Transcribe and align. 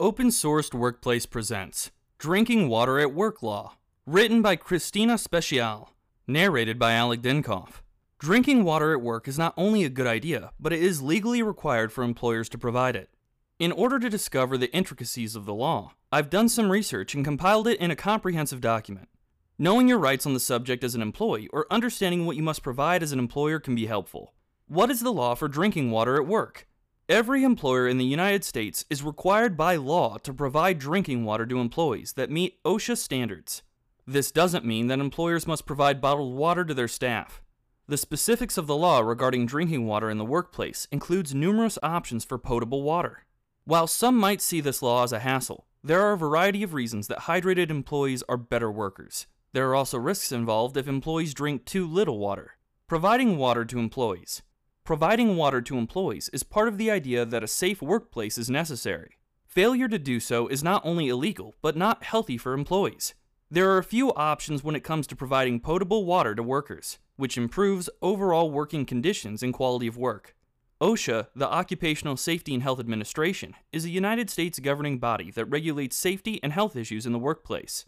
Open 0.00 0.28
Sourced 0.28 0.72
Workplace 0.72 1.26
presents 1.26 1.90
Drinking 2.16 2.70
Water 2.70 2.98
at 2.98 3.12
Work 3.12 3.42
Law, 3.42 3.74
written 4.06 4.40
by 4.40 4.56
Christina 4.56 5.18
Speciale, 5.18 5.88
narrated 6.26 6.78
by 6.78 6.94
Alec 6.94 7.20
Dinkoff. 7.20 7.82
Drinking 8.18 8.64
water 8.64 8.94
at 8.94 9.02
work 9.02 9.28
is 9.28 9.36
not 9.38 9.52
only 9.58 9.84
a 9.84 9.90
good 9.90 10.06
idea, 10.06 10.52
but 10.58 10.72
it 10.72 10.82
is 10.82 11.02
legally 11.02 11.42
required 11.42 11.92
for 11.92 12.02
employers 12.02 12.48
to 12.48 12.56
provide 12.56 12.96
it. 12.96 13.10
In 13.58 13.72
order 13.72 13.98
to 13.98 14.08
discover 14.08 14.56
the 14.56 14.74
intricacies 14.74 15.36
of 15.36 15.44
the 15.44 15.52
law, 15.52 15.92
I've 16.10 16.30
done 16.30 16.48
some 16.48 16.72
research 16.72 17.14
and 17.14 17.22
compiled 17.22 17.68
it 17.68 17.78
in 17.78 17.90
a 17.90 17.94
comprehensive 17.94 18.62
document. 18.62 19.10
Knowing 19.58 19.86
your 19.86 19.98
rights 19.98 20.24
on 20.24 20.32
the 20.32 20.40
subject 20.40 20.82
as 20.82 20.94
an 20.94 21.02
employee 21.02 21.48
or 21.48 21.66
understanding 21.70 22.24
what 22.24 22.36
you 22.36 22.42
must 22.42 22.62
provide 22.62 23.02
as 23.02 23.12
an 23.12 23.18
employer 23.18 23.60
can 23.60 23.74
be 23.74 23.84
helpful. 23.84 24.32
What 24.66 24.90
is 24.90 25.00
the 25.00 25.12
law 25.12 25.34
for 25.34 25.46
drinking 25.46 25.90
water 25.90 26.16
at 26.16 26.26
work? 26.26 26.66
Every 27.10 27.42
employer 27.42 27.88
in 27.88 27.98
the 27.98 28.04
United 28.04 28.44
States 28.44 28.84
is 28.88 29.02
required 29.02 29.56
by 29.56 29.74
law 29.74 30.16
to 30.18 30.32
provide 30.32 30.78
drinking 30.78 31.24
water 31.24 31.44
to 31.44 31.58
employees 31.58 32.12
that 32.12 32.30
meet 32.30 32.62
OSHA 32.62 32.98
standards. 32.98 33.64
This 34.06 34.30
doesn't 34.30 34.64
mean 34.64 34.86
that 34.86 35.00
employers 35.00 35.44
must 35.44 35.66
provide 35.66 36.00
bottled 36.00 36.36
water 36.36 36.64
to 36.64 36.72
their 36.72 36.86
staff. 36.86 37.42
The 37.88 37.96
specifics 37.96 38.56
of 38.56 38.68
the 38.68 38.76
law 38.76 39.00
regarding 39.00 39.46
drinking 39.46 39.88
water 39.88 40.08
in 40.08 40.18
the 40.18 40.24
workplace 40.24 40.86
includes 40.92 41.34
numerous 41.34 41.80
options 41.82 42.24
for 42.24 42.38
potable 42.38 42.84
water. 42.84 43.24
While 43.64 43.88
some 43.88 44.16
might 44.16 44.40
see 44.40 44.60
this 44.60 44.80
law 44.80 45.02
as 45.02 45.12
a 45.12 45.18
hassle, 45.18 45.66
there 45.82 46.02
are 46.02 46.12
a 46.12 46.16
variety 46.16 46.62
of 46.62 46.74
reasons 46.74 47.08
that 47.08 47.22
hydrated 47.22 47.70
employees 47.70 48.22
are 48.28 48.36
better 48.36 48.70
workers. 48.70 49.26
There 49.52 49.68
are 49.68 49.74
also 49.74 49.98
risks 49.98 50.30
involved 50.30 50.76
if 50.76 50.86
employees 50.86 51.34
drink 51.34 51.64
too 51.64 51.88
little 51.88 52.20
water. 52.20 52.52
Providing 52.86 53.36
water 53.36 53.64
to 53.64 53.80
employees. 53.80 54.42
Providing 54.84 55.36
water 55.36 55.60
to 55.60 55.78
employees 55.78 56.28
is 56.32 56.42
part 56.42 56.66
of 56.66 56.78
the 56.78 56.90
idea 56.90 57.24
that 57.24 57.44
a 57.44 57.48
safe 57.48 57.80
workplace 57.80 58.36
is 58.38 58.50
necessary. 58.50 59.18
Failure 59.46 59.88
to 59.88 59.98
do 59.98 60.20
so 60.20 60.48
is 60.48 60.62
not 60.62 60.84
only 60.84 61.08
illegal, 61.08 61.54
but 61.62 61.76
not 61.76 62.04
healthy 62.04 62.36
for 62.36 62.54
employees. 62.54 63.14
There 63.50 63.70
are 63.70 63.78
a 63.78 63.84
few 63.84 64.12
options 64.14 64.62
when 64.62 64.76
it 64.76 64.84
comes 64.84 65.06
to 65.08 65.16
providing 65.16 65.60
potable 65.60 66.04
water 66.04 66.34
to 66.34 66.42
workers, 66.42 66.98
which 67.16 67.36
improves 67.36 67.90
overall 68.00 68.50
working 68.50 68.86
conditions 68.86 69.42
and 69.42 69.52
quality 69.52 69.86
of 69.86 69.96
work. 69.96 70.34
OSHA, 70.80 71.26
the 71.36 71.48
Occupational 71.48 72.16
Safety 72.16 72.54
and 72.54 72.62
Health 72.62 72.80
Administration, 72.80 73.54
is 73.72 73.84
a 73.84 73.90
United 73.90 74.30
States 74.30 74.58
governing 74.58 74.98
body 74.98 75.30
that 75.32 75.44
regulates 75.46 75.96
safety 75.96 76.40
and 76.42 76.52
health 76.52 76.74
issues 76.74 77.04
in 77.04 77.12
the 77.12 77.18
workplace. 77.18 77.84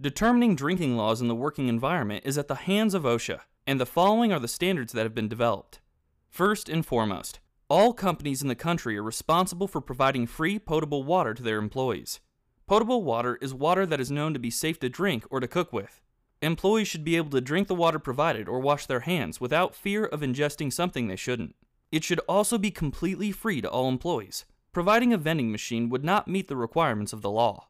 Determining 0.00 0.54
drinking 0.54 0.96
laws 0.96 1.20
in 1.20 1.28
the 1.28 1.34
working 1.34 1.68
environment 1.68 2.24
is 2.26 2.38
at 2.38 2.46
the 2.46 2.54
hands 2.54 2.94
of 2.94 3.02
OSHA, 3.02 3.40
and 3.66 3.80
the 3.80 3.86
following 3.86 4.32
are 4.32 4.38
the 4.38 4.46
standards 4.46 4.92
that 4.92 5.02
have 5.02 5.14
been 5.14 5.28
developed. 5.28 5.80
First 6.36 6.68
and 6.68 6.84
foremost, 6.84 7.40
all 7.70 7.94
companies 7.94 8.42
in 8.42 8.48
the 8.48 8.54
country 8.54 8.98
are 8.98 9.02
responsible 9.02 9.66
for 9.66 9.80
providing 9.80 10.26
free 10.26 10.58
potable 10.58 11.02
water 11.02 11.32
to 11.32 11.42
their 11.42 11.56
employees. 11.56 12.20
Potable 12.66 13.02
water 13.02 13.38
is 13.40 13.54
water 13.54 13.86
that 13.86 14.02
is 14.02 14.10
known 14.10 14.34
to 14.34 14.38
be 14.38 14.50
safe 14.50 14.78
to 14.80 14.90
drink 14.90 15.24
or 15.30 15.40
to 15.40 15.48
cook 15.48 15.72
with. 15.72 16.02
Employees 16.42 16.88
should 16.88 17.04
be 17.04 17.16
able 17.16 17.30
to 17.30 17.40
drink 17.40 17.68
the 17.68 17.74
water 17.74 17.98
provided 17.98 18.50
or 18.50 18.60
wash 18.60 18.84
their 18.84 19.00
hands 19.00 19.40
without 19.40 19.74
fear 19.74 20.04
of 20.04 20.20
ingesting 20.20 20.70
something 20.70 21.08
they 21.08 21.16
shouldn't. 21.16 21.56
It 21.90 22.04
should 22.04 22.20
also 22.28 22.58
be 22.58 22.70
completely 22.70 23.32
free 23.32 23.62
to 23.62 23.70
all 23.70 23.88
employees. 23.88 24.44
Providing 24.74 25.14
a 25.14 25.16
vending 25.16 25.50
machine 25.50 25.88
would 25.88 26.04
not 26.04 26.28
meet 26.28 26.48
the 26.48 26.56
requirements 26.56 27.14
of 27.14 27.22
the 27.22 27.30
law. 27.30 27.68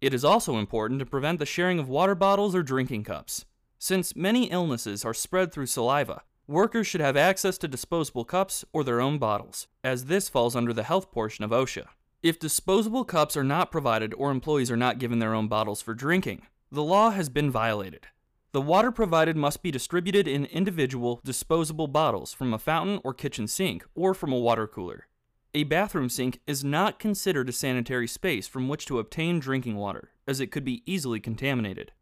It 0.00 0.12
is 0.12 0.24
also 0.24 0.56
important 0.56 0.98
to 0.98 1.06
prevent 1.06 1.38
the 1.38 1.46
sharing 1.46 1.78
of 1.78 1.88
water 1.88 2.16
bottles 2.16 2.56
or 2.56 2.64
drinking 2.64 3.04
cups. 3.04 3.44
Since 3.78 4.16
many 4.16 4.50
illnesses 4.50 5.04
are 5.04 5.14
spread 5.14 5.52
through 5.52 5.66
saliva, 5.66 6.22
workers 6.48 6.86
should 6.86 7.02
have 7.02 7.16
access 7.16 7.58
to 7.58 7.68
disposable 7.68 8.24
cups 8.24 8.64
or 8.72 8.82
their 8.82 9.00
own 9.00 9.18
bottles, 9.18 9.68
as 9.84 10.06
this 10.06 10.28
falls 10.28 10.56
under 10.56 10.72
the 10.72 10.82
health 10.82 11.12
portion 11.12 11.44
of 11.44 11.50
OSHA. 11.50 11.86
If 12.22 12.40
disposable 12.40 13.04
cups 13.04 13.36
are 13.36 13.44
not 13.44 13.70
provided 13.70 14.14
or 14.14 14.30
employees 14.30 14.70
are 14.70 14.76
not 14.76 14.98
given 14.98 15.18
their 15.18 15.34
own 15.34 15.46
bottles 15.46 15.82
for 15.82 15.94
drinking, 15.94 16.42
the 16.72 16.82
law 16.82 17.10
has 17.10 17.28
been 17.28 17.50
violated. 17.50 18.08
The 18.52 18.62
water 18.62 18.90
provided 18.90 19.36
must 19.36 19.62
be 19.62 19.70
distributed 19.70 20.26
in 20.26 20.46
individual, 20.46 21.20
disposable 21.22 21.86
bottles 21.86 22.32
from 22.32 22.54
a 22.54 22.58
fountain 22.58 22.98
or 23.04 23.12
kitchen 23.12 23.46
sink 23.46 23.84
or 23.94 24.14
from 24.14 24.32
a 24.32 24.38
water 24.38 24.66
cooler. 24.66 25.06
A 25.54 25.64
bathroom 25.64 26.08
sink 26.08 26.40
is 26.46 26.64
not 26.64 26.98
considered 26.98 27.48
a 27.50 27.52
sanitary 27.52 28.08
space 28.08 28.48
from 28.48 28.68
which 28.68 28.86
to 28.86 28.98
obtain 28.98 29.38
drinking 29.38 29.76
water, 29.76 30.12
as 30.26 30.40
it 30.40 30.50
could 30.50 30.64
be 30.64 30.82
easily 30.86 31.20
contaminated. 31.20 31.92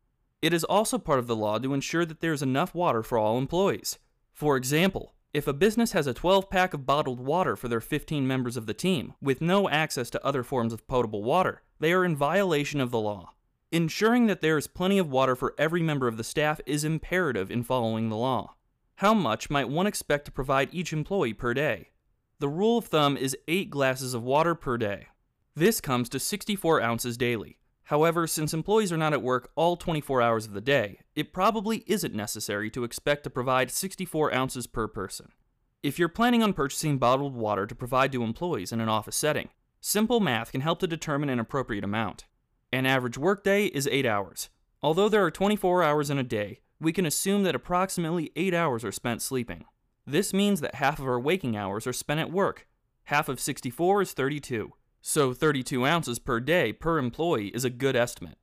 It 0.40 0.52
is 0.52 0.64
also 0.64 0.98
part 0.98 1.18
of 1.18 1.26
the 1.26 1.36
law 1.36 1.58
to 1.58 1.74
ensure 1.74 2.04
that 2.04 2.20
there 2.20 2.32
is 2.32 2.42
enough 2.42 2.74
water 2.74 3.02
for 3.02 3.18
all 3.18 3.38
employees. 3.38 3.98
For 4.36 4.58
example, 4.58 5.14
if 5.32 5.46
a 5.46 5.54
business 5.54 5.92
has 5.92 6.06
a 6.06 6.12
12 6.12 6.50
pack 6.50 6.74
of 6.74 6.84
bottled 6.84 7.20
water 7.20 7.56
for 7.56 7.68
their 7.68 7.80
15 7.80 8.26
members 8.26 8.58
of 8.58 8.66
the 8.66 8.74
team, 8.74 9.14
with 9.18 9.40
no 9.40 9.66
access 9.66 10.10
to 10.10 10.22
other 10.22 10.42
forms 10.42 10.74
of 10.74 10.86
potable 10.86 11.22
water, 11.22 11.62
they 11.80 11.90
are 11.90 12.04
in 12.04 12.14
violation 12.14 12.78
of 12.78 12.90
the 12.90 13.00
law. 13.00 13.32
Ensuring 13.72 14.26
that 14.26 14.42
there 14.42 14.58
is 14.58 14.66
plenty 14.66 14.98
of 14.98 15.10
water 15.10 15.34
for 15.34 15.54
every 15.56 15.82
member 15.82 16.06
of 16.06 16.18
the 16.18 16.22
staff 16.22 16.60
is 16.66 16.84
imperative 16.84 17.50
in 17.50 17.62
following 17.62 18.10
the 18.10 18.16
law. 18.16 18.56
How 18.96 19.14
much 19.14 19.48
might 19.48 19.70
one 19.70 19.86
expect 19.86 20.26
to 20.26 20.32
provide 20.32 20.68
each 20.70 20.92
employee 20.92 21.32
per 21.32 21.54
day? 21.54 21.92
The 22.38 22.48
rule 22.48 22.76
of 22.76 22.88
thumb 22.88 23.16
is 23.16 23.38
8 23.48 23.70
glasses 23.70 24.12
of 24.12 24.22
water 24.22 24.54
per 24.54 24.76
day. 24.76 25.06
This 25.54 25.80
comes 25.80 26.10
to 26.10 26.20
64 26.20 26.82
ounces 26.82 27.16
daily. 27.16 27.56
However, 27.86 28.26
since 28.26 28.52
employees 28.52 28.90
are 28.90 28.96
not 28.96 29.12
at 29.12 29.22
work 29.22 29.52
all 29.54 29.76
24 29.76 30.20
hours 30.20 30.44
of 30.44 30.54
the 30.54 30.60
day, 30.60 30.98
it 31.14 31.32
probably 31.32 31.84
isn't 31.86 32.14
necessary 32.14 32.68
to 32.70 32.82
expect 32.82 33.22
to 33.24 33.30
provide 33.30 33.70
64 33.70 34.34
ounces 34.34 34.66
per 34.66 34.88
person. 34.88 35.30
If 35.84 35.96
you're 35.96 36.08
planning 36.08 36.42
on 36.42 36.52
purchasing 36.52 36.98
bottled 36.98 37.36
water 37.36 37.64
to 37.64 37.76
provide 37.76 38.10
to 38.10 38.24
employees 38.24 38.72
in 38.72 38.80
an 38.80 38.88
office 38.88 39.14
setting, 39.14 39.50
simple 39.80 40.18
math 40.18 40.50
can 40.50 40.62
help 40.62 40.80
to 40.80 40.88
determine 40.88 41.28
an 41.28 41.38
appropriate 41.38 41.84
amount. 41.84 42.24
An 42.72 42.86
average 42.86 43.16
workday 43.16 43.66
is 43.66 43.86
8 43.86 44.04
hours. 44.04 44.48
Although 44.82 45.08
there 45.08 45.24
are 45.24 45.30
24 45.30 45.84
hours 45.84 46.10
in 46.10 46.18
a 46.18 46.24
day, 46.24 46.62
we 46.80 46.92
can 46.92 47.06
assume 47.06 47.44
that 47.44 47.54
approximately 47.54 48.32
8 48.34 48.52
hours 48.52 48.84
are 48.84 48.90
spent 48.90 49.22
sleeping. 49.22 49.64
This 50.04 50.34
means 50.34 50.60
that 50.60 50.74
half 50.74 50.98
of 50.98 51.06
our 51.06 51.20
waking 51.20 51.56
hours 51.56 51.86
are 51.86 51.92
spent 51.92 52.18
at 52.18 52.32
work. 52.32 52.66
Half 53.04 53.28
of 53.28 53.38
64 53.38 54.02
is 54.02 54.12
32. 54.12 54.72
So 55.08 55.32
32 55.32 55.86
ounces 55.86 56.18
per 56.18 56.40
day 56.40 56.72
per 56.72 56.98
employee 56.98 57.52
is 57.54 57.64
a 57.64 57.70
good 57.70 57.94
estimate. 57.94 58.38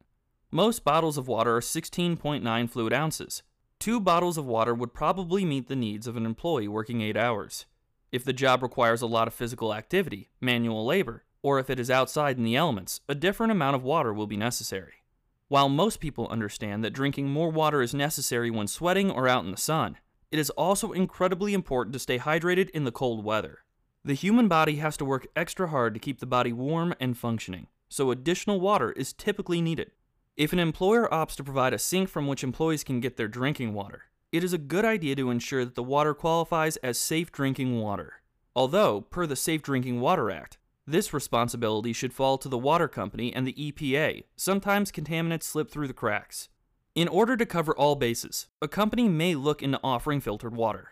Most 0.50 0.86
bottles 0.86 1.18
of 1.18 1.28
water 1.28 1.58
are 1.58 1.60
16.9 1.60 2.70
fluid 2.70 2.94
ounces. 2.94 3.44
Two 3.80 4.00
bottles 4.00 4.38
of 4.38 4.46
water 4.46 4.74
would 4.74 4.94
probably 4.94 5.44
meet 5.44 5.68
the 5.68 5.76
needs 5.76 6.08
of 6.08 6.16
an 6.16 6.26
employee 6.26 6.70
working 6.70 7.02
8 7.02 7.18
hours. 7.18 7.66
If 8.14 8.24
the 8.24 8.32
job 8.32 8.64
requires 8.64 9.02
a 9.02 9.08
lot 9.08 9.28
of 9.28 9.34
physical 9.34 9.74
activity, 9.74 10.30
manual 10.40 10.86
labor, 10.86 11.26
or 11.42 11.60
if 11.60 11.70
it 11.70 11.82
is 11.82 11.92
outside 11.92 12.38
in 12.38 12.46
the 12.46 12.56
elements, 12.56 13.02
a 13.10 13.14
different 13.14 13.52
amount 13.52 13.76
of 13.76 13.84
water 13.84 14.14
will 14.14 14.26
be 14.26 14.38
necessary. 14.38 15.04
While 15.50 15.68
most 15.68 16.00
people 16.00 16.30
understand 16.30 16.82
that 16.86 16.94
drinking 16.94 17.28
more 17.28 17.52
water 17.52 17.82
is 17.82 17.94
necessary 17.94 18.50
when 18.50 18.68
sweating 18.68 19.12
or 19.12 19.28
out 19.28 19.44
in 19.44 19.52
the 19.52 19.58
sun, 19.58 19.98
it 20.32 20.40
is 20.40 20.50
also 20.52 20.94
incredibly 20.94 21.54
important 21.54 21.92
to 21.92 22.00
stay 22.00 22.20
hydrated 22.20 22.70
in 22.70 22.86
the 22.86 22.92
cold 22.94 23.26
weather. 23.26 23.63
The 24.06 24.16
human 24.16 24.50
body 24.50 24.76
has 24.76 24.98
to 24.98 25.06
work 25.06 25.28
extra 25.34 25.70
hard 25.70 25.94
to 25.94 26.00
keep 26.00 26.20
the 26.20 26.26
body 26.26 26.52
warm 26.52 26.94
and 27.00 27.18
functioning, 27.18 27.68
so 27.88 28.12
additional 28.12 28.60
water 28.60 28.92
is 28.92 29.14
typically 29.14 29.62
needed. 29.62 29.92
If 30.36 30.52
an 30.52 30.60
employer 30.60 31.08
opts 31.10 31.36
to 31.38 31.44
provide 31.44 31.74
a 31.74 31.80
sink 31.80 32.10
from 32.10 32.28
which 32.28 32.44
employees 32.44 32.84
can 32.84 33.00
get 33.00 33.16
their 33.16 33.30
drinking 33.30 33.74
water, 33.74 34.04
it 34.34 34.44
is 34.44 34.52
a 34.52 34.58
good 34.58 34.84
idea 34.84 35.16
to 35.16 35.30
ensure 35.30 35.64
that 35.64 35.76
the 35.76 35.84
water 35.84 36.14
qualifies 36.14 36.76
as 36.78 36.98
safe 36.98 37.32
drinking 37.32 37.80
water. 37.80 38.16
Although, 38.54 39.00
per 39.00 39.26
the 39.26 39.38
Safe 39.38 39.62
Drinking 39.62 40.02
Water 40.02 40.30
Act, 40.30 40.58
this 40.86 41.14
responsibility 41.14 41.94
should 41.94 42.14
fall 42.14 42.38
to 42.40 42.50
the 42.50 42.58
water 42.58 42.90
company 42.90 43.34
and 43.34 43.48
the 43.48 43.54
EPA. 43.54 44.26
Sometimes 44.36 44.92
contaminants 44.92 45.44
slip 45.44 45.72
through 45.72 45.88
the 45.88 45.94
cracks. 45.94 46.50
In 46.94 47.08
order 47.08 47.38
to 47.38 47.46
cover 47.46 47.74
all 47.74 47.96
bases, 47.96 48.48
a 48.62 48.68
company 48.68 49.08
may 49.08 49.34
look 49.34 49.64
into 49.64 49.80
offering 49.82 50.20
filtered 50.20 50.56
water. 50.56 50.90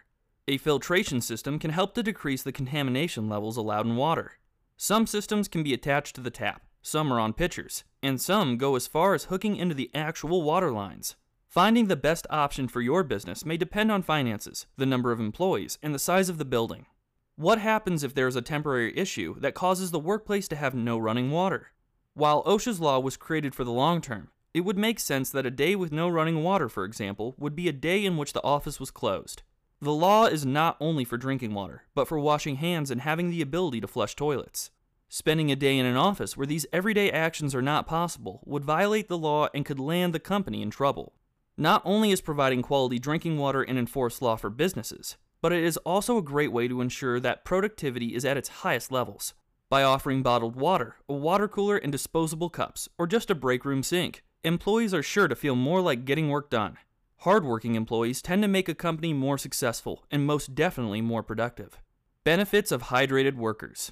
A 0.47 0.57
filtration 0.57 1.21
system 1.21 1.59
can 1.59 1.69
help 1.69 1.93
to 1.93 2.01
decrease 2.01 2.41
the 2.41 2.51
contamination 2.51 3.29
levels 3.29 3.57
allowed 3.57 3.85
in 3.85 3.95
water. 3.95 4.39
Some 4.75 5.05
systems 5.05 5.47
can 5.47 5.61
be 5.61 5.73
attached 5.73 6.15
to 6.15 6.21
the 6.21 6.31
tap, 6.31 6.63
some 6.81 7.13
are 7.13 7.19
on 7.19 7.33
pitchers, 7.33 7.83
and 8.01 8.19
some 8.19 8.57
go 8.57 8.75
as 8.75 8.87
far 8.87 9.13
as 9.13 9.25
hooking 9.25 9.55
into 9.55 9.75
the 9.75 9.91
actual 9.93 10.41
water 10.41 10.71
lines. 10.71 11.15
Finding 11.47 11.87
the 11.87 11.95
best 11.95 12.25
option 12.31 12.67
for 12.67 12.81
your 12.81 13.03
business 13.03 13.45
may 13.45 13.55
depend 13.55 13.91
on 13.91 14.01
finances, 14.01 14.65
the 14.77 14.85
number 14.85 15.11
of 15.11 15.19
employees, 15.19 15.77
and 15.83 15.93
the 15.93 15.99
size 15.99 16.27
of 16.27 16.39
the 16.39 16.45
building. 16.45 16.87
What 17.35 17.59
happens 17.59 18.03
if 18.03 18.15
there 18.15 18.27
is 18.27 18.35
a 18.35 18.41
temporary 18.41 18.97
issue 18.97 19.39
that 19.41 19.53
causes 19.53 19.91
the 19.91 19.99
workplace 19.99 20.47
to 20.47 20.55
have 20.55 20.73
no 20.73 20.97
running 20.97 21.29
water? 21.29 21.67
While 22.15 22.43
OSHA's 22.45 22.79
law 22.79 22.99
was 22.99 23.15
created 23.15 23.53
for 23.53 23.63
the 23.63 23.71
long 23.71 24.01
term, 24.01 24.31
it 24.55 24.61
would 24.61 24.77
make 24.77 24.99
sense 24.99 25.29
that 25.29 25.45
a 25.45 25.51
day 25.51 25.75
with 25.75 25.91
no 25.91 26.09
running 26.09 26.41
water, 26.41 26.67
for 26.67 26.83
example, 26.83 27.35
would 27.37 27.55
be 27.55 27.69
a 27.69 27.73
day 27.73 28.03
in 28.03 28.17
which 28.17 28.33
the 28.33 28.43
office 28.43 28.79
was 28.79 28.89
closed. 28.89 29.43
The 29.83 29.91
law 29.91 30.25
is 30.25 30.45
not 30.45 30.77
only 30.79 31.03
for 31.03 31.17
drinking 31.17 31.55
water, 31.55 31.85
but 31.95 32.07
for 32.07 32.19
washing 32.19 32.57
hands 32.57 32.91
and 32.91 33.01
having 33.01 33.31
the 33.31 33.41
ability 33.41 33.81
to 33.81 33.87
flush 33.87 34.15
toilets. 34.15 34.69
Spending 35.09 35.51
a 35.51 35.55
day 35.55 35.75
in 35.75 35.87
an 35.87 35.97
office 35.97 36.37
where 36.37 36.45
these 36.45 36.67
everyday 36.71 37.09
actions 37.09 37.55
are 37.55 37.63
not 37.63 37.87
possible 37.87 38.43
would 38.45 38.63
violate 38.63 39.07
the 39.07 39.17
law 39.17 39.47
and 39.55 39.65
could 39.65 39.79
land 39.79 40.13
the 40.13 40.19
company 40.19 40.61
in 40.61 40.69
trouble. 40.69 41.13
Not 41.57 41.81
only 41.83 42.11
is 42.11 42.21
providing 42.21 42.61
quality 42.61 42.99
drinking 42.99 43.39
water 43.39 43.63
an 43.63 43.79
enforced 43.79 44.21
law 44.21 44.35
for 44.35 44.51
businesses, 44.51 45.17
but 45.41 45.51
it 45.51 45.63
is 45.63 45.77
also 45.77 46.15
a 46.15 46.21
great 46.21 46.51
way 46.51 46.67
to 46.67 46.79
ensure 46.79 47.19
that 47.19 47.43
productivity 47.43 48.13
is 48.13 48.23
at 48.23 48.37
its 48.37 48.49
highest 48.49 48.91
levels. 48.91 49.33
By 49.67 49.81
offering 49.81 50.21
bottled 50.21 50.55
water, 50.55 50.97
a 51.09 51.13
water 51.13 51.47
cooler, 51.47 51.77
and 51.77 51.91
disposable 51.91 52.51
cups, 52.51 52.87
or 52.99 53.07
just 53.07 53.31
a 53.31 53.35
break 53.35 53.65
room 53.65 53.81
sink, 53.81 54.23
employees 54.43 54.93
are 54.93 55.01
sure 55.01 55.27
to 55.27 55.35
feel 55.35 55.55
more 55.55 55.81
like 55.81 56.05
getting 56.05 56.29
work 56.29 56.51
done. 56.51 56.77
Hardworking 57.21 57.75
employees 57.75 58.19
tend 58.19 58.41
to 58.41 58.47
make 58.47 58.67
a 58.67 58.73
company 58.73 59.13
more 59.13 59.37
successful 59.37 60.05
and 60.09 60.25
most 60.25 60.55
definitely 60.55 61.01
more 61.01 61.21
productive. 61.21 61.79
Benefits 62.23 62.71
of 62.71 62.85
hydrated 62.85 63.35
workers. 63.35 63.91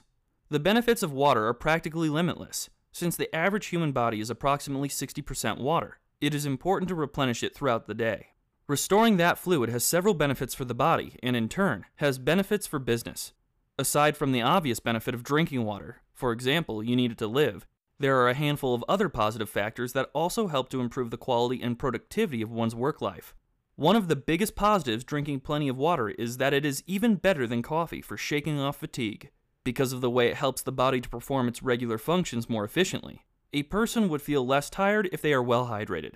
The 0.50 0.60
benefits 0.60 1.04
of 1.04 1.12
water 1.12 1.46
are 1.46 1.54
practically 1.54 2.10
limitless. 2.10 2.72
Since 2.92 3.16
the 3.16 3.34
average 3.36 3.68
human 3.68 3.92
body 3.92 4.20
is 4.20 4.32
approximately 4.32 4.90
60% 4.90 5.60
water, 5.60 6.00
it 6.20 6.34
is 6.34 6.48
important 6.48 6.90
to 6.90 6.96
replenish 6.96 7.44
it 7.44 7.54
throughout 7.54 7.86
the 7.86 7.94
day. 7.94 8.30
Restoring 8.66 9.18
that 9.18 9.38
fluid 9.38 9.70
has 9.70 9.84
several 9.84 10.16
benefits 10.16 10.56
for 10.56 10.66
the 10.66 10.74
body 10.74 11.16
and, 11.22 11.36
in 11.36 11.50
turn, 11.50 11.86
has 11.98 12.18
benefits 12.18 12.66
for 12.66 12.80
business. 12.80 13.34
Aside 13.78 14.18
from 14.18 14.32
the 14.32 14.42
obvious 14.42 14.80
benefit 14.80 15.14
of 15.14 15.22
drinking 15.22 15.66
water, 15.66 15.98
for 16.16 16.32
example, 16.32 16.82
you 16.82 16.96
need 16.96 17.12
it 17.12 17.20
to 17.20 17.28
live, 17.28 17.68
there 18.00 18.18
are 18.20 18.30
a 18.30 18.34
handful 18.34 18.74
of 18.74 18.84
other 18.88 19.10
positive 19.10 19.50
factors 19.50 19.94
that 19.94 20.10
also 20.14 20.48
help 20.48 20.70
to 20.70 20.82
improve 20.82 21.12
the 21.12 21.18
quality 21.18 21.62
and 21.62 21.78
productivity 21.78 22.42
of 22.42 22.52
one's 22.52 22.74
work 22.74 23.02
life. 23.02 23.36
One 23.76 23.96
of 23.96 24.08
the 24.08 24.16
biggest 24.16 24.56
positives 24.56 25.04
drinking 25.04 25.42
plenty 25.42 25.68
of 25.68 25.78
water 25.78 26.10
is 26.10 26.38
that 26.38 26.54
it 26.54 26.66
is 26.66 26.84
even 26.88 27.16
better 27.16 27.46
than 27.46 27.62
coffee 27.62 28.02
for 28.02 28.18
shaking 28.18 28.60
off 28.60 28.78
fatigue. 28.78 29.30
Because 29.64 29.94
of 29.94 30.02
the 30.02 30.10
way 30.10 30.28
it 30.28 30.36
helps 30.36 30.62
the 30.62 30.72
body 30.72 31.00
to 31.02 31.10
perform 31.10 31.48
its 31.48 31.62
regular 31.62 31.98
functions 31.98 32.50
more 32.50 32.64
efficiently, 32.64 33.26
a 33.54 33.64
person 33.64 34.10
would 34.10 34.22
feel 34.22 34.46
less 34.46 34.70
tired 34.70 35.10
if 35.12 35.22
they 35.22 35.34
are 35.34 35.44
well 35.44 35.68
hydrated. 35.68 36.16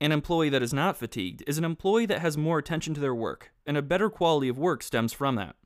An 0.00 0.12
employee 0.12 0.48
that 0.48 0.62
is 0.62 0.72
not 0.72 0.96
fatigued 0.96 1.42
is 1.46 1.58
an 1.58 1.64
employee 1.64 2.06
that 2.06 2.20
has 2.20 2.38
more 2.38 2.58
attention 2.58 2.94
to 2.94 3.00
their 3.00 3.14
work, 3.14 3.52
and 3.66 3.76
a 3.76 3.82
better 3.82 4.08
quality 4.08 4.48
of 4.48 4.58
work 4.58 4.82
stems 4.82 5.12
from 5.12 5.34
that. 5.34 5.56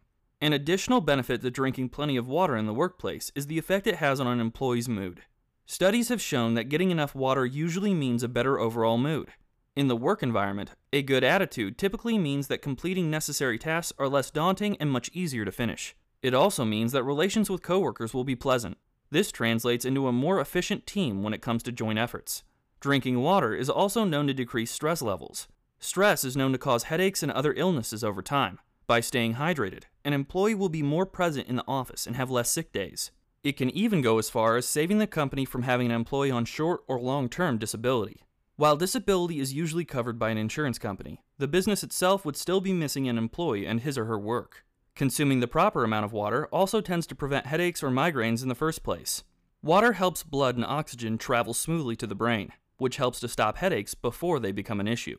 An 0.40 0.52
additional 0.52 1.00
benefit 1.00 1.42
to 1.42 1.50
drinking 1.50 1.90
plenty 1.90 2.16
of 2.16 2.26
water 2.26 2.56
in 2.56 2.66
the 2.66 2.74
workplace 2.74 3.30
is 3.34 3.46
the 3.46 3.58
effect 3.58 3.86
it 3.86 3.96
has 3.96 4.20
on 4.20 4.26
an 4.26 4.40
employee's 4.40 4.88
mood. 4.88 5.22
Studies 5.66 6.08
have 6.08 6.20
shown 6.20 6.54
that 6.54 6.68
getting 6.68 6.90
enough 6.90 7.14
water 7.14 7.46
usually 7.46 7.94
means 7.94 8.22
a 8.22 8.28
better 8.28 8.58
overall 8.58 8.98
mood. 8.98 9.30
In 9.74 9.88
the 9.88 9.96
work 9.96 10.22
environment, 10.22 10.72
a 10.92 11.02
good 11.02 11.24
attitude 11.24 11.78
typically 11.78 12.18
means 12.18 12.48
that 12.48 12.60
completing 12.60 13.10
necessary 13.10 13.58
tasks 13.58 13.92
are 13.98 14.08
less 14.08 14.30
daunting 14.30 14.76
and 14.78 14.90
much 14.90 15.10
easier 15.14 15.44
to 15.46 15.52
finish. 15.52 15.94
It 16.20 16.34
also 16.34 16.64
means 16.64 16.92
that 16.92 17.04
relations 17.04 17.48
with 17.48 17.62
coworkers 17.62 18.12
will 18.12 18.24
be 18.24 18.36
pleasant. 18.36 18.76
This 19.10 19.32
translates 19.32 19.84
into 19.84 20.06
a 20.06 20.12
more 20.12 20.40
efficient 20.40 20.86
team 20.86 21.22
when 21.22 21.32
it 21.32 21.42
comes 21.42 21.62
to 21.62 21.72
joint 21.72 21.98
efforts. 21.98 22.44
Drinking 22.80 23.20
water 23.20 23.54
is 23.54 23.70
also 23.70 24.04
known 24.04 24.26
to 24.26 24.34
decrease 24.34 24.70
stress 24.70 25.00
levels. 25.00 25.48
Stress 25.78 26.22
is 26.24 26.36
known 26.36 26.52
to 26.52 26.58
cause 26.58 26.84
headaches 26.84 27.22
and 27.22 27.32
other 27.32 27.54
illnesses 27.54 28.04
over 28.04 28.22
time. 28.22 28.58
By 28.86 29.00
staying 29.00 29.34
hydrated, 29.34 29.84
an 30.04 30.12
employee 30.12 30.54
will 30.54 30.68
be 30.68 30.82
more 30.82 31.06
present 31.06 31.48
in 31.48 31.56
the 31.56 31.64
office 31.66 32.06
and 32.06 32.16
have 32.16 32.30
less 32.30 32.50
sick 32.50 32.72
days. 32.72 33.10
It 33.44 33.56
can 33.56 33.70
even 33.70 34.02
go 34.02 34.18
as 34.18 34.30
far 34.30 34.56
as 34.56 34.68
saving 34.68 34.98
the 34.98 35.06
company 35.08 35.44
from 35.44 35.62
having 35.62 35.86
an 35.86 35.92
employee 35.92 36.30
on 36.30 36.44
short 36.44 36.84
or 36.86 37.00
long 37.00 37.28
term 37.28 37.58
disability. 37.58 38.22
While 38.54 38.76
disability 38.76 39.40
is 39.40 39.52
usually 39.52 39.84
covered 39.84 40.16
by 40.16 40.30
an 40.30 40.38
insurance 40.38 40.78
company, 40.78 41.22
the 41.38 41.48
business 41.48 41.82
itself 41.82 42.24
would 42.24 42.36
still 42.36 42.60
be 42.60 42.72
missing 42.72 43.08
an 43.08 43.18
employee 43.18 43.66
and 43.66 43.80
his 43.80 43.98
or 43.98 44.04
her 44.04 44.18
work. 44.18 44.64
Consuming 44.94 45.40
the 45.40 45.48
proper 45.48 45.82
amount 45.82 46.04
of 46.04 46.12
water 46.12 46.46
also 46.52 46.80
tends 46.80 47.04
to 47.08 47.16
prevent 47.16 47.46
headaches 47.46 47.82
or 47.82 47.88
migraines 47.88 48.42
in 48.42 48.48
the 48.48 48.54
first 48.54 48.84
place. 48.84 49.24
Water 49.60 49.94
helps 49.94 50.22
blood 50.22 50.54
and 50.54 50.64
oxygen 50.64 51.18
travel 51.18 51.54
smoothly 51.54 51.96
to 51.96 52.06
the 52.06 52.14
brain, 52.14 52.52
which 52.76 52.98
helps 52.98 53.18
to 53.20 53.28
stop 53.28 53.56
headaches 53.56 53.94
before 53.94 54.38
they 54.38 54.52
become 54.52 54.78
an 54.78 54.86
issue. 54.86 55.18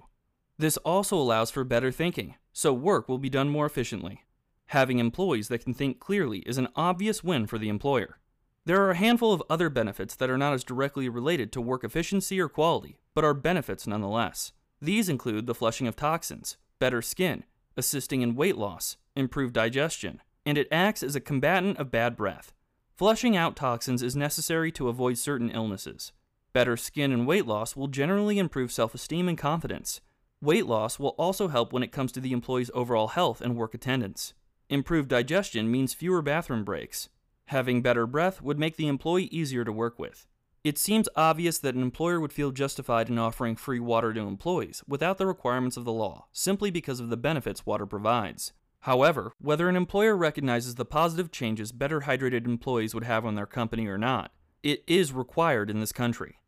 This 0.57 0.77
also 0.77 1.17
allows 1.17 1.51
for 1.51 1.65
better 1.65 1.91
thinking, 1.91 2.35
so 2.53 2.71
work 2.71 3.09
will 3.09 3.17
be 3.17 3.29
done 3.29 3.49
more 3.49 3.65
efficiently. 3.65 4.21
Having 4.68 5.00
employees 5.00 5.50
that 5.50 5.63
can 5.63 5.74
think 5.74 6.00
clearly 6.00 6.39
is 6.39 6.57
an 6.57 6.68
obvious 6.75 7.24
win 7.24 7.48
for 7.48 7.57
the 7.57 7.69
employer. 7.69 8.19
There 8.65 8.81
are 8.83 8.92
a 8.92 8.95
handful 8.95 9.33
of 9.33 9.44
other 9.50 9.69
benefits 9.69 10.15
that 10.15 10.30
are 10.30 10.38
not 10.38 10.54
as 10.54 10.63
directly 10.63 11.10
related 11.10 11.51
to 11.51 11.62
work 11.62 11.83
efficiency 11.83 12.39
or 12.39 12.48
quality, 12.48 12.98
but 13.13 13.25
are 13.25 13.33
benefits 13.33 13.86
nonetheless. 13.86 14.54
These 14.81 15.10
include 15.10 15.45
the 15.45 15.56
flushing 15.56 15.88
of 15.88 15.95
toxins, 15.95 16.57
better 16.80 17.01
skin, 17.01 17.44
assisting 17.75 18.21
in 18.21 18.36
weight 18.36 18.57
loss, 18.57 18.98
improved 19.15 19.54
digestion, 19.54 20.21
and 20.45 20.57
it 20.57 20.68
acts 20.71 21.04
as 21.04 21.15
a 21.15 21.21
combatant 21.21 21.77
of 21.77 21.92
bad 21.92 22.15
breath. 22.15 22.54
Flushing 22.95 23.36
out 23.36 23.56
toxins 23.56 24.01
is 24.01 24.15
necessary 24.15 24.71
to 24.71 24.88
avoid 24.88 25.18
certain 25.18 25.50
illnesses. 25.50 26.12
Better 26.54 26.77
skin 26.77 27.12
and 27.12 27.25
weight 27.25 27.45
loss 27.45 27.75
will 27.75 27.88
generally 27.88 28.38
improve 28.38 28.71
self 28.71 28.94
esteem 28.94 29.27
and 29.27 29.38
confidence. 29.38 30.01
Weight 30.42 30.68
loss 30.68 31.00
will 31.00 31.15
also 31.18 31.48
help 31.48 31.74
when 31.74 31.83
it 31.83 31.92
comes 31.92 32.12
to 32.12 32.19
the 32.19 32.31
employee's 32.31 32.71
overall 32.74 33.10
health 33.10 33.42
and 33.42 33.56
work 33.56 33.74
attendance. 33.74 34.33
Improved 34.73 35.07
digestion 35.07 35.69
means 35.69 35.93
fewer 35.93 36.23
bathroom 36.23 36.63
breaks. 36.63 37.09
Having 37.45 37.83
better 37.83 38.07
breath 38.07 38.41
would 38.41 38.57
make 38.57 38.75
the 38.75 38.87
employee 38.87 39.25
easier 39.25 39.63
to 39.63 39.71
work 39.71 39.99
with. 39.99 40.25
It 40.63 40.79
seems 40.79 41.07
obvious 41.15 41.59
that 41.59 41.75
an 41.75 41.83
employer 41.83 42.19
would 42.19 42.33
feel 42.33 42.49
justified 42.49 43.07
in 43.07 43.19
offering 43.19 43.55
free 43.55 43.79
water 43.79 44.11
to 44.11 44.21
employees 44.21 44.81
without 44.87 45.19
the 45.19 45.27
requirements 45.27 45.77
of 45.77 45.85
the 45.85 45.93
law, 45.93 46.25
simply 46.31 46.71
because 46.71 46.99
of 46.99 47.09
the 47.09 47.17
benefits 47.17 47.67
water 47.67 47.85
provides. 47.85 48.53
However, 48.79 49.33
whether 49.37 49.69
an 49.69 49.75
employer 49.75 50.17
recognizes 50.17 50.73
the 50.73 50.85
positive 50.85 51.31
changes 51.31 51.71
better 51.71 52.01
hydrated 52.01 52.47
employees 52.47 52.95
would 52.95 53.03
have 53.03 53.27
on 53.27 53.35
their 53.35 53.45
company 53.45 53.85
or 53.85 53.99
not, 53.99 54.31
it 54.63 54.83
is 54.87 55.13
required 55.13 55.69
in 55.69 55.81
this 55.81 55.91
country. 55.91 56.39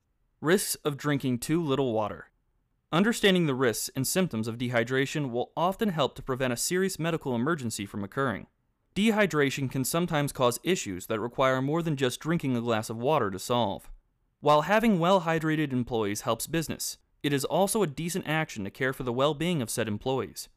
Risks 0.42 0.74
of 0.83 0.98
drinking 0.98 1.38
too 1.38 1.62
little 1.62 1.94
water. 1.94 2.31
Understanding 2.95 3.45
the 3.45 3.53
risks 3.53 3.89
and 3.94 4.07
symptoms 4.07 4.47
of 4.47 4.57
dehydration 4.57 5.30
will 5.30 5.51
often 5.57 5.89
help 5.89 6.15
to 6.15 6.21
prevent 6.21 6.53
a 6.53 6.57
serious 6.57 6.97
medical 6.97 7.36
emergency 7.36 7.86
from 7.86 8.06
occurring. 8.06 8.47
Dehydration 8.95 9.69
can 9.69 9.83
sometimes 9.83 10.31
cause 10.31 10.62
issues 10.63 11.07
that 11.07 11.19
require 11.19 11.62
more 11.62 11.83
than 11.83 11.97
just 11.97 12.21
drinking 12.21 12.56
a 12.56 12.62
glass 12.62 12.89
of 12.89 12.95
water 12.95 13.30
to 13.30 13.38
solve. 13.38 13.92
While 14.39 14.62
having 14.62 14.97
well 14.97 15.24
hydrated 15.24 15.74
employees 15.74 16.21
helps 16.21 16.47
business, 16.47 16.97
it 17.21 17.33
is 17.33 17.44
also 17.44 17.83
a 17.83 17.88
decent 17.88 18.30
action 18.30 18.63
to 18.63 18.69
care 18.69 18.94
for 18.94 19.03
the 19.03 19.12
well 19.12 19.33
being 19.33 19.62
of 19.62 19.69
said 19.69 19.89
employees. 19.89 20.47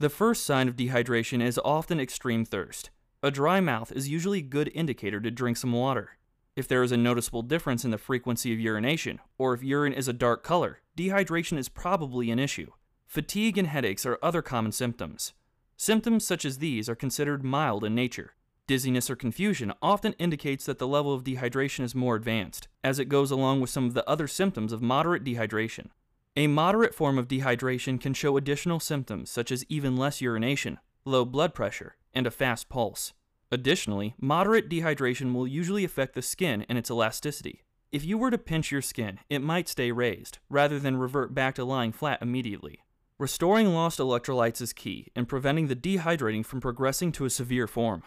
The 0.00 0.10
first 0.10 0.44
sign 0.44 0.66
of 0.66 0.74
dehydration 0.74 1.40
is 1.40 1.60
often 1.64 2.00
extreme 2.00 2.44
thirst. 2.44 2.90
A 3.22 3.30
dry 3.30 3.60
mouth 3.60 3.92
is 3.92 4.08
usually 4.08 4.40
a 4.40 4.42
good 4.42 4.68
indicator 4.74 5.20
to 5.20 5.30
drink 5.30 5.58
some 5.58 5.70
water. 5.70 6.18
If 6.56 6.68
there 6.68 6.84
is 6.84 6.92
a 6.92 6.96
noticeable 6.96 7.42
difference 7.42 7.84
in 7.84 7.90
the 7.90 7.98
frequency 7.98 8.52
of 8.52 8.60
urination, 8.60 9.20
or 9.38 9.54
if 9.54 9.64
urine 9.64 9.92
is 9.92 10.06
a 10.06 10.12
dark 10.12 10.44
color, 10.44 10.80
dehydration 10.96 11.58
is 11.58 11.68
probably 11.68 12.30
an 12.30 12.38
issue. 12.38 12.70
Fatigue 13.06 13.58
and 13.58 13.66
headaches 13.66 14.06
are 14.06 14.20
other 14.22 14.40
common 14.40 14.70
symptoms. 14.70 15.32
Symptoms 15.76 16.24
such 16.24 16.44
as 16.44 16.58
these 16.58 16.88
are 16.88 16.94
considered 16.94 17.42
mild 17.42 17.82
in 17.82 17.94
nature. 17.94 18.34
Dizziness 18.68 19.10
or 19.10 19.16
confusion 19.16 19.72
often 19.82 20.12
indicates 20.12 20.64
that 20.66 20.78
the 20.78 20.86
level 20.86 21.12
of 21.12 21.24
dehydration 21.24 21.82
is 21.82 21.94
more 21.94 22.14
advanced, 22.14 22.68
as 22.84 23.00
it 23.00 23.08
goes 23.08 23.32
along 23.32 23.60
with 23.60 23.70
some 23.70 23.86
of 23.86 23.94
the 23.94 24.08
other 24.08 24.28
symptoms 24.28 24.72
of 24.72 24.80
moderate 24.80 25.24
dehydration. 25.24 25.88
A 26.36 26.46
moderate 26.46 26.94
form 26.94 27.18
of 27.18 27.26
dehydration 27.26 28.00
can 28.00 28.14
show 28.14 28.36
additional 28.36 28.78
symptoms 28.78 29.28
such 29.28 29.50
as 29.50 29.66
even 29.68 29.96
less 29.96 30.20
urination, 30.20 30.78
low 31.04 31.24
blood 31.24 31.52
pressure, 31.52 31.96
and 32.14 32.28
a 32.28 32.30
fast 32.30 32.68
pulse. 32.68 33.12
Additionally, 33.54 34.16
moderate 34.20 34.68
dehydration 34.68 35.32
will 35.32 35.46
usually 35.46 35.84
affect 35.84 36.16
the 36.16 36.22
skin 36.22 36.66
and 36.68 36.76
its 36.76 36.90
elasticity. 36.90 37.62
If 37.92 38.04
you 38.04 38.18
were 38.18 38.32
to 38.32 38.36
pinch 38.36 38.72
your 38.72 38.82
skin, 38.82 39.20
it 39.30 39.42
might 39.42 39.68
stay 39.68 39.92
raised, 39.92 40.38
rather 40.50 40.80
than 40.80 40.96
revert 40.96 41.36
back 41.36 41.54
to 41.54 41.64
lying 41.64 41.92
flat 41.92 42.20
immediately. 42.20 42.80
Restoring 43.16 43.72
lost 43.72 44.00
electrolytes 44.00 44.60
is 44.60 44.72
key 44.72 45.06
in 45.14 45.26
preventing 45.26 45.68
the 45.68 45.76
dehydrating 45.76 46.44
from 46.44 46.60
progressing 46.60 47.12
to 47.12 47.26
a 47.26 47.30
severe 47.30 47.68
form. 47.68 48.02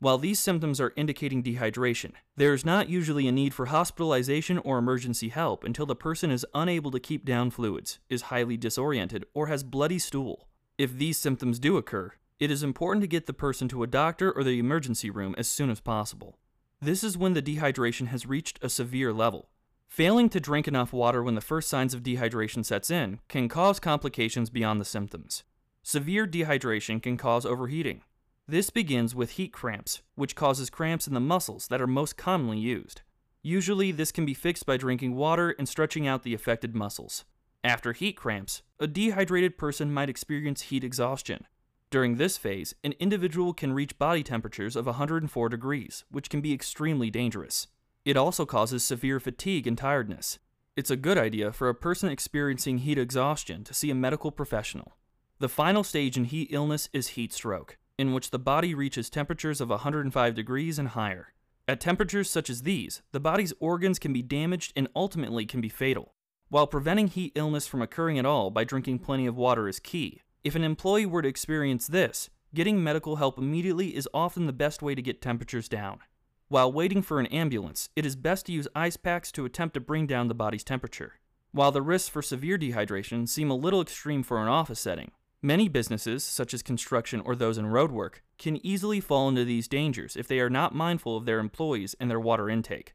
While 0.00 0.18
these 0.18 0.38
symptoms 0.38 0.82
are 0.82 0.92
indicating 0.96 1.42
dehydration, 1.42 2.12
there 2.36 2.52
is 2.52 2.66
not 2.66 2.90
usually 2.90 3.26
a 3.26 3.32
need 3.32 3.54
for 3.54 3.66
hospitalization 3.66 4.58
or 4.58 4.76
emergency 4.76 5.30
help 5.30 5.64
until 5.64 5.86
the 5.86 5.96
person 5.96 6.30
is 6.30 6.44
unable 6.52 6.90
to 6.90 7.00
keep 7.00 7.24
down 7.24 7.50
fluids, 7.50 8.00
is 8.10 8.28
highly 8.28 8.58
disoriented, 8.58 9.24
or 9.32 9.46
has 9.46 9.62
bloody 9.64 9.98
stool. 9.98 10.46
If 10.76 10.98
these 10.98 11.16
symptoms 11.16 11.58
do 11.58 11.78
occur, 11.78 12.12
it 12.40 12.50
is 12.50 12.62
important 12.64 13.02
to 13.02 13.06
get 13.06 13.26
the 13.26 13.32
person 13.32 13.68
to 13.68 13.84
a 13.84 13.86
doctor 13.86 14.32
or 14.32 14.42
the 14.42 14.58
emergency 14.58 15.10
room 15.10 15.34
as 15.38 15.46
soon 15.46 15.70
as 15.70 15.80
possible. 15.80 16.38
This 16.80 17.04
is 17.04 17.16
when 17.16 17.34
the 17.34 17.42
dehydration 17.42 18.08
has 18.08 18.26
reached 18.26 18.58
a 18.62 18.68
severe 18.68 19.12
level. 19.12 19.50
Failing 19.86 20.28
to 20.30 20.40
drink 20.40 20.66
enough 20.66 20.92
water 20.92 21.22
when 21.22 21.34
the 21.36 21.40
first 21.40 21.68
signs 21.68 21.94
of 21.94 22.02
dehydration 22.02 22.64
sets 22.64 22.90
in 22.90 23.20
can 23.28 23.48
cause 23.48 23.78
complications 23.78 24.50
beyond 24.50 24.80
the 24.80 24.84
symptoms. 24.84 25.44
Severe 25.82 26.26
dehydration 26.26 27.02
can 27.02 27.16
cause 27.16 27.46
overheating, 27.46 28.02
this 28.50 28.68
begins 28.68 29.14
with 29.14 29.32
heat 29.32 29.52
cramps, 29.52 30.02
which 30.16 30.34
causes 30.34 30.70
cramps 30.70 31.06
in 31.06 31.14
the 31.14 31.20
muscles 31.20 31.68
that 31.68 31.80
are 31.80 31.86
most 31.86 32.16
commonly 32.16 32.58
used. 32.58 33.02
Usually, 33.44 33.92
this 33.92 34.10
can 34.10 34.26
be 34.26 34.34
fixed 34.34 34.66
by 34.66 34.76
drinking 34.76 35.14
water 35.14 35.54
and 35.56 35.68
stretching 35.68 36.08
out 36.08 36.24
the 36.24 36.34
affected 36.34 36.74
muscles. 36.74 37.24
After 37.62 37.92
heat 37.92 38.16
cramps, 38.16 38.62
a 38.80 38.88
dehydrated 38.88 39.56
person 39.56 39.92
might 39.92 40.08
experience 40.08 40.62
heat 40.62 40.82
exhaustion. 40.82 41.46
During 41.90 42.16
this 42.16 42.38
phase, 42.38 42.74
an 42.84 42.94
individual 43.00 43.52
can 43.52 43.72
reach 43.72 43.98
body 43.98 44.22
temperatures 44.22 44.76
of 44.76 44.86
104 44.86 45.48
degrees, 45.48 46.04
which 46.08 46.30
can 46.30 46.40
be 46.40 46.52
extremely 46.52 47.10
dangerous. 47.10 47.66
It 48.04 48.16
also 48.16 48.46
causes 48.46 48.84
severe 48.84 49.18
fatigue 49.18 49.66
and 49.66 49.76
tiredness. 49.76 50.38
It's 50.76 50.90
a 50.90 50.96
good 50.96 51.18
idea 51.18 51.52
for 51.52 51.68
a 51.68 51.74
person 51.74 52.08
experiencing 52.08 52.78
heat 52.78 52.96
exhaustion 52.96 53.64
to 53.64 53.74
see 53.74 53.90
a 53.90 53.94
medical 53.96 54.30
professional. 54.30 54.96
The 55.40 55.48
final 55.48 55.82
stage 55.82 56.16
in 56.16 56.26
heat 56.26 56.48
illness 56.52 56.88
is 56.92 57.08
heat 57.08 57.32
stroke 57.32 57.76
in 57.98 58.14
which 58.14 58.30
the 58.30 58.38
body 58.38 58.72
reaches 58.72 59.10
temperatures 59.10 59.60
of 59.60 59.68
105 59.68 60.34
degrees 60.34 60.78
and 60.78 60.88
higher. 60.88 61.34
At 61.68 61.80
temperatures 61.80 62.30
such 62.30 62.48
as 62.48 62.62
these, 62.62 63.02
the 63.12 63.20
body's 63.20 63.52
organs 63.60 63.98
can 63.98 64.14
be 64.14 64.22
damaged 64.22 64.72
and 64.74 64.88
ultimately 64.96 65.44
can 65.44 65.60
be 65.60 65.68
fatal. 65.68 66.14
While 66.48 66.66
preventing 66.66 67.08
heat 67.08 67.32
illness 67.34 67.66
from 67.66 67.82
occurring 67.82 68.18
at 68.18 68.24
all 68.24 68.50
by 68.50 68.64
drinking 68.64 69.00
plenty 69.00 69.26
of 69.26 69.36
water 69.36 69.68
is 69.68 69.80
key, 69.80 70.22
if 70.42 70.54
an 70.54 70.64
employee 70.64 71.06
were 71.06 71.22
to 71.22 71.28
experience 71.28 71.86
this, 71.86 72.30
getting 72.54 72.82
medical 72.82 73.16
help 73.16 73.38
immediately 73.38 73.94
is 73.94 74.08
often 74.14 74.46
the 74.46 74.52
best 74.52 74.80
way 74.80 74.94
to 74.94 75.02
get 75.02 75.20
temperatures 75.20 75.68
down. 75.68 76.00
While 76.48 76.72
waiting 76.72 77.02
for 77.02 77.20
an 77.20 77.26
ambulance, 77.26 77.90
it 77.94 78.06
is 78.06 78.16
best 78.16 78.46
to 78.46 78.52
use 78.52 78.66
ice 78.74 78.96
packs 78.96 79.30
to 79.32 79.44
attempt 79.44 79.74
to 79.74 79.80
bring 79.80 80.06
down 80.06 80.28
the 80.28 80.34
body's 80.34 80.64
temperature. 80.64 81.14
While 81.52 81.72
the 81.72 81.82
risks 81.82 82.08
for 82.08 82.22
severe 82.22 82.58
dehydration 82.58 83.28
seem 83.28 83.50
a 83.50 83.54
little 83.54 83.82
extreme 83.82 84.22
for 84.22 84.40
an 84.40 84.48
office 84.48 84.80
setting, 84.80 85.10
many 85.42 85.68
businesses, 85.68 86.24
such 86.24 86.54
as 86.54 86.62
construction 86.62 87.20
or 87.20 87.36
those 87.36 87.58
in 87.58 87.66
roadwork, 87.66 88.22
can 88.38 88.64
easily 88.64 89.00
fall 89.00 89.28
into 89.28 89.44
these 89.44 89.68
dangers 89.68 90.16
if 90.16 90.26
they 90.26 90.40
are 90.40 90.50
not 90.50 90.74
mindful 90.74 91.16
of 91.16 91.26
their 91.26 91.38
employees 91.38 91.94
and 92.00 92.10
their 92.10 92.20
water 92.20 92.48
intake. 92.48 92.94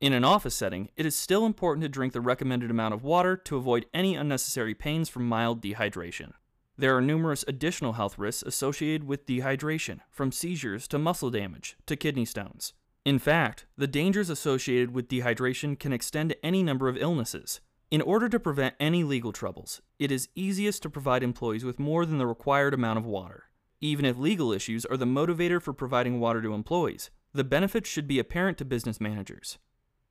In 0.00 0.12
an 0.12 0.24
office 0.24 0.54
setting, 0.54 0.90
it 0.96 1.06
is 1.06 1.14
still 1.14 1.46
important 1.46 1.82
to 1.82 1.88
drink 1.88 2.12
the 2.12 2.20
recommended 2.20 2.70
amount 2.70 2.94
of 2.94 3.04
water 3.04 3.36
to 3.36 3.56
avoid 3.56 3.86
any 3.94 4.14
unnecessary 4.14 4.74
pains 4.74 5.08
from 5.08 5.28
mild 5.28 5.62
dehydration. 5.62 6.32
There 6.78 6.94
are 6.94 7.00
numerous 7.00 7.42
additional 7.48 7.94
health 7.94 8.18
risks 8.18 8.42
associated 8.42 9.04
with 9.04 9.24
dehydration, 9.24 10.00
from 10.10 10.30
seizures 10.30 10.86
to 10.88 10.98
muscle 10.98 11.30
damage 11.30 11.76
to 11.86 11.96
kidney 11.96 12.26
stones. 12.26 12.74
In 13.06 13.18
fact, 13.18 13.64
the 13.78 13.86
dangers 13.86 14.28
associated 14.28 14.92
with 14.92 15.08
dehydration 15.08 15.78
can 15.78 15.94
extend 15.94 16.30
to 16.30 16.44
any 16.44 16.62
number 16.62 16.88
of 16.88 16.98
illnesses. 16.98 17.60
In 17.90 18.02
order 18.02 18.28
to 18.28 18.38
prevent 18.38 18.74
any 18.78 19.04
legal 19.04 19.32
troubles, 19.32 19.80
it 19.98 20.12
is 20.12 20.28
easiest 20.34 20.82
to 20.82 20.90
provide 20.90 21.22
employees 21.22 21.64
with 21.64 21.78
more 21.78 22.04
than 22.04 22.18
the 22.18 22.26
required 22.26 22.74
amount 22.74 22.98
of 22.98 23.06
water. 23.06 23.44
Even 23.80 24.04
if 24.04 24.18
legal 24.18 24.52
issues 24.52 24.84
are 24.84 24.96
the 24.98 25.06
motivator 25.06 25.62
for 25.62 25.72
providing 25.72 26.20
water 26.20 26.42
to 26.42 26.52
employees, 26.52 27.10
the 27.32 27.44
benefits 27.44 27.88
should 27.88 28.08
be 28.08 28.18
apparent 28.18 28.58
to 28.58 28.64
business 28.64 29.00
managers. 29.00 29.56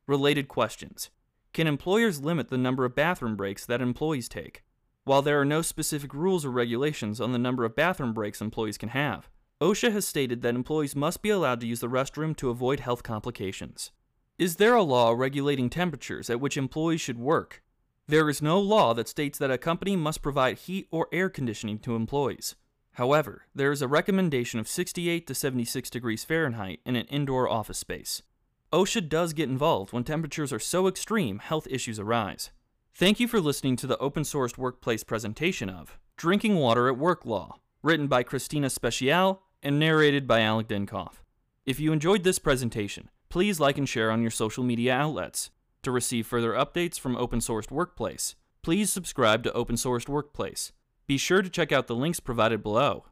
Related 0.07 0.47
questions 0.47 1.11
Can 1.53 1.67
employers 1.67 2.21
limit 2.21 2.49
the 2.49 2.57
number 2.57 2.85
of 2.85 2.95
bathroom 2.95 3.35
breaks 3.35 3.67
that 3.67 3.81
employees 3.81 4.27
take? 4.27 4.63
While 5.05 5.21
there 5.21 5.39
are 5.39 5.45
no 5.45 5.61
specific 5.61 6.15
rules 6.15 6.45
or 6.45 6.49
regulations 6.49 7.21
on 7.21 7.31
the 7.31 7.37
number 7.37 7.63
of 7.63 7.75
bathroom 7.75 8.11
breaks 8.11 8.41
employees 8.41 8.79
can 8.79 8.89
have, 8.89 9.29
OSHA 9.61 9.91
has 9.91 10.07
stated 10.07 10.41
that 10.41 10.55
employees 10.55 10.95
must 10.95 11.21
be 11.21 11.29
allowed 11.29 11.61
to 11.61 11.67
use 11.67 11.79
the 11.79 11.87
restroom 11.87 12.35
to 12.37 12.49
avoid 12.49 12.79
health 12.79 13.03
complications. 13.03 13.91
Is 14.39 14.55
there 14.55 14.73
a 14.73 14.81
law 14.81 15.11
regulating 15.11 15.69
temperatures 15.69 16.27
at 16.31 16.41
which 16.41 16.57
employees 16.57 17.01
should 17.01 17.19
work? 17.19 17.61
There 18.07 18.27
is 18.29 18.41
no 18.41 18.59
law 18.59 18.95
that 18.95 19.07
states 19.07 19.37
that 19.37 19.51
a 19.51 19.59
company 19.59 19.95
must 19.95 20.23
provide 20.23 20.57
heat 20.57 20.87
or 20.89 21.07
air 21.11 21.29
conditioning 21.29 21.77
to 21.79 21.95
employees. 21.95 22.55
However, 22.93 23.43
there 23.53 23.71
is 23.71 23.83
a 23.83 23.87
recommendation 23.87 24.59
of 24.59 24.67
68 24.67 25.27
to 25.27 25.35
76 25.35 25.89
degrees 25.91 26.23
Fahrenheit 26.23 26.79
in 26.83 26.95
an 26.95 27.05
indoor 27.05 27.47
office 27.47 27.77
space. 27.77 28.23
OSHA 28.73 29.07
does 29.07 29.33
get 29.33 29.49
involved 29.49 29.93
when 29.93 30.03
temperatures 30.03 30.51
are 30.51 30.59
so 30.59 30.87
extreme 30.87 31.39
health 31.39 31.67
issues 31.69 31.99
arise. 31.99 32.49
Thank 32.97 33.19
you 33.19 33.27
for 33.27 33.41
listening 33.41 33.75
to 33.77 33.87
the 33.87 33.97
open 33.97 34.23
sourced 34.23 34.57
workplace 34.57 35.03
presentation 35.03 35.69
of 35.69 35.99
Drinking 36.15 36.55
Water 36.55 36.87
at 36.87 36.97
Work 36.97 37.25
Law, 37.25 37.59
written 37.83 38.07
by 38.07 38.23
Christina 38.23 38.67
Speciale 38.67 39.39
and 39.61 39.77
narrated 39.77 40.25
by 40.25 40.39
Alec 40.39 40.69
Dinkoff. 40.69 41.15
If 41.65 41.77
you 41.77 41.91
enjoyed 41.91 42.23
this 42.23 42.39
presentation, 42.39 43.09
please 43.27 43.59
like 43.59 43.77
and 43.77 43.89
share 43.89 44.11
on 44.11 44.21
your 44.21 44.31
social 44.31 44.63
media 44.63 44.95
outlets. 44.95 45.49
To 45.83 45.91
receive 45.91 46.25
further 46.25 46.53
updates 46.53 46.97
from 46.97 47.17
Open 47.17 47.39
Sourced 47.39 47.69
Workplace, 47.69 48.35
please 48.61 48.93
subscribe 48.93 49.43
to 49.43 49.51
Open 49.51 49.75
Sourced 49.75 50.07
Workplace. 50.07 50.71
Be 51.05 51.17
sure 51.17 51.41
to 51.41 51.49
check 51.49 51.73
out 51.73 51.87
the 51.87 51.95
links 51.95 52.21
provided 52.21 52.63
below. 52.63 53.07